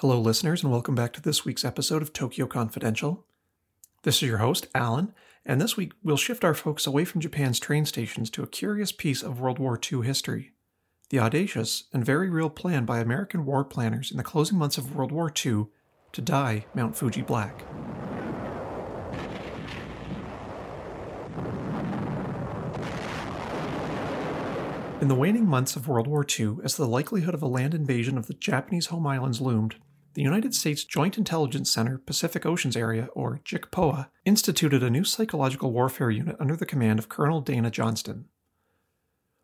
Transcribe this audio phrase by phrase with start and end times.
[0.00, 3.26] Hello, listeners, and welcome back to this week's episode of Tokyo Confidential.
[4.04, 5.12] This is your host, Alan,
[5.44, 8.92] and this week we'll shift our focus away from Japan's train stations to a curious
[8.92, 10.52] piece of World War II history
[11.10, 14.94] the audacious and very real plan by American war planners in the closing months of
[14.94, 15.66] World War II
[16.12, 17.64] to dye Mount Fuji black.
[25.00, 28.16] In the waning months of World War II, as the likelihood of a land invasion
[28.16, 29.74] of the Japanese home islands loomed,
[30.18, 35.70] the United States Joint Intelligence Center Pacific Ocean Areas, or JICPOA, instituted a new psychological
[35.70, 38.24] warfare unit under the command of Colonel Dana Johnston.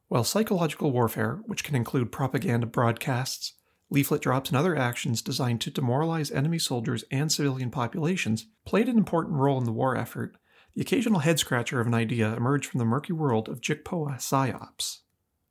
[0.09, 3.53] While psychological warfare, which can include propaganda broadcasts,
[3.89, 8.99] leaflet drops, and other actions designed to demoralize enemy soldiers and civilian populations, played an
[8.99, 10.37] important role in the war effort,
[10.75, 15.03] the occasional head scratcher of an idea emerged from the murky world of JICPOA PSYOPs.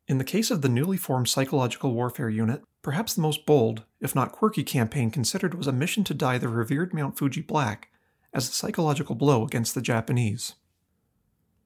[0.06, 4.14] In the case of the newly formed Psychological Warfare Unit, perhaps the most bold, if
[4.14, 7.90] not quirky, campaign considered was a mission to dye the revered Mount Fuji black
[8.34, 10.54] as a psychological blow against the Japanese.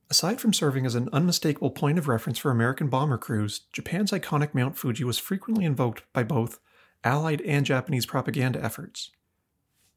[0.09, 4.53] Aside from serving as an unmistakable point of reference for American bomber crews, Japan's iconic
[4.53, 6.59] Mount Fuji was frequently invoked by both
[7.03, 9.11] Allied and Japanese propaganda efforts.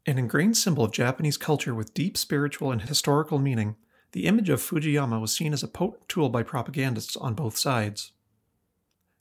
[0.06, 3.76] An ingrained symbol of Japanese culture with deep spiritual and historical meaning,
[4.12, 8.12] the image of Fujiyama was seen as a potent tool by propagandists on both sides.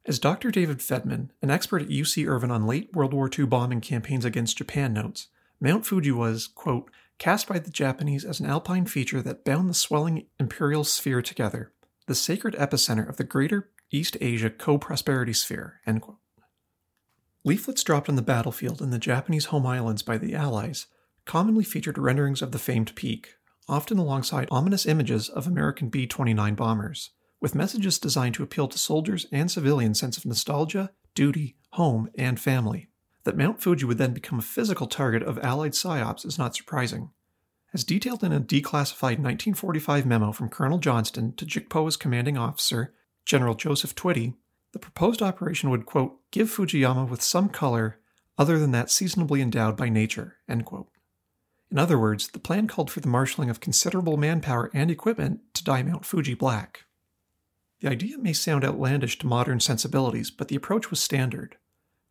[0.06, 0.50] As Dr.
[0.50, 4.58] David Fedman, an expert at UC Irvine on late World War II bombing campaigns against
[4.58, 5.28] Japan, notes,
[5.60, 9.74] Mount Fuji was, quote, cast by the Japanese as an alpine feature that bound the
[9.74, 11.74] swelling imperial sphere together,
[12.08, 16.18] the sacred epicenter of the greater East Asia co prosperity sphere, end quote.
[17.44, 20.88] Leaflets dropped on the battlefield in the Japanese home islands by the Allies
[21.26, 23.36] commonly featured renderings of the famed peak,
[23.68, 28.78] often alongside ominous images of American B 29 bombers with messages designed to appeal to
[28.78, 32.90] soldiers and civilians' sense of nostalgia, duty, home, and family.
[33.24, 37.12] That Mount Fuji would then become a physical target of Allied PSYOPs is not surprising.
[37.74, 42.94] As detailed in a declassified 1945 memo from Colonel Johnston to JICPOA's commanding officer,
[43.26, 44.34] General Joseph Twitty,
[44.72, 48.00] the proposed operation would, quote, give Fujiyama with some color
[48.38, 50.88] other than that seasonably endowed by nature, end quote.
[51.72, 55.64] In other words, the plan called for the marshaling of considerable manpower and equipment to
[55.64, 56.86] dye Mount Fuji black.
[57.82, 61.58] The idea may sound outlandish to modern sensibilities, but the approach was standard.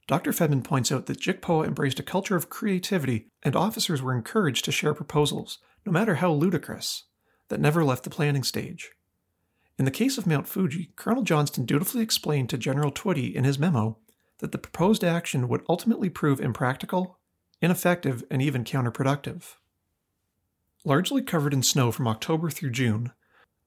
[0.07, 0.33] Dr.
[0.33, 4.73] Fedman points out that JICPOA embraced a culture of creativity, and officers were encouraged to
[4.73, 7.05] share proposals, no matter how ludicrous,
[7.49, 8.93] that never left the planning stage.
[9.79, 13.59] In the case of Mount Fuji, Colonel Johnston dutifully explained to General Twitty in his
[13.59, 13.99] memo
[14.39, 17.19] that the proposed action would ultimately prove impractical,
[17.61, 19.57] ineffective, and even counterproductive.
[20.85, 23.13] Largely covered in snow from October through June,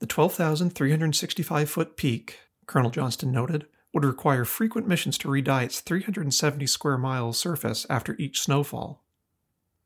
[0.02, 6.66] the 12,365 foot peak, Colonel Johnston noted, would require frequent missions to redye its 370
[6.66, 9.04] square mile surface after each snowfall.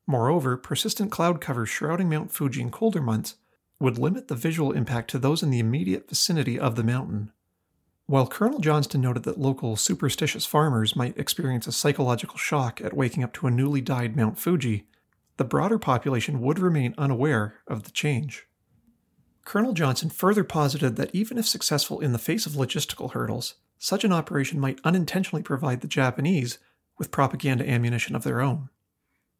[0.07, 3.35] Moreover, persistent cloud cover shrouding Mount Fuji in colder months
[3.77, 7.33] would limit the visual impact to those in the immediate vicinity of the mountain.
[8.05, 13.21] While Colonel Johnston noted that local superstitious farmers might experience a psychological shock at waking
[13.21, 14.87] up to a newly dyed Mount Fuji,
[15.35, 18.47] the broader population would remain unaware of the change.
[19.45, 24.03] Colonel Johnson further posited that even if successful in the face of logistical hurdles, such
[24.03, 26.57] an operation might unintentionally provide the Japanese
[26.97, 28.69] with propaganda ammunition of their own.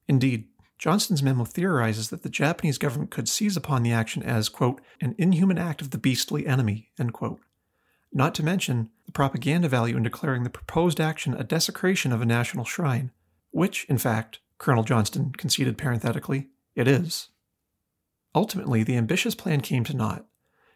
[0.08, 4.82] Indeed, Johnston's memo theorizes that the Japanese government could seize upon the action as, quote,
[5.02, 7.42] an inhuman act of the beastly enemy, end quote.
[8.14, 12.26] Not to mention the propaganda value in declaring the proposed action a desecration of a
[12.26, 13.12] national shrine,
[13.52, 17.30] which, in fact, Colonel Johnston conceded parenthetically, it is.
[18.36, 20.26] Ultimately, the ambitious plan came to naught.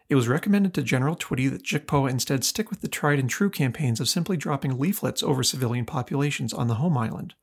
[0.08, 3.50] It was recommended to General Twitty that JICPOA instead stick with the tried and true
[3.50, 7.36] campaigns of simply dropping leaflets over civilian populations on the home island,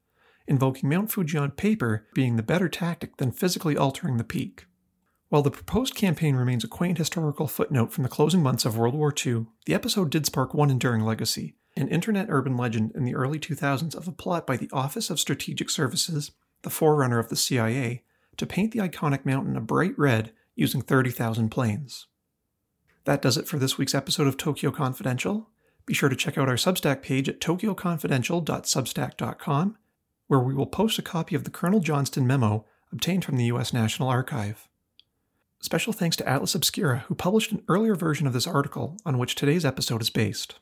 [0.48, 4.66] invoking Mount Fuji on paper being the better tactic than physically altering the peak.
[5.28, 8.94] While the proposed campaign remains a quaint historical footnote from the closing months of World
[8.94, 13.14] War II, the episode did spark one enduring legacy an internet urban legend in the
[13.14, 16.30] early 2000s of a plot by the Office of Strategic Services,
[16.62, 18.02] the forerunner of the CIA,
[18.36, 22.06] to paint the iconic mountain a bright red using 30,000 planes.
[23.04, 25.48] That does it for this week's episode of Tokyo Confidential.
[25.86, 29.78] Be sure to check out our Substack page at tokyoconfidential.substack.com,
[30.26, 33.72] where we will post a copy of the Colonel Johnston memo obtained from the U.S.
[33.72, 34.68] National Archive.
[35.60, 39.34] Special thanks to Atlas Obscura, who published an earlier version of this article on which
[39.34, 40.58] today's episode is based.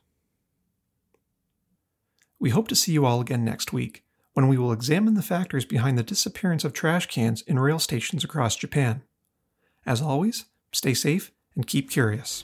[2.39, 4.03] We hope to see you all again next week
[4.35, 8.21] when we will examine the factors behind the disappearance of trash cans in rail stations
[8.21, 9.01] across Japan.
[9.85, 12.43] As always, stay safe and keep curious.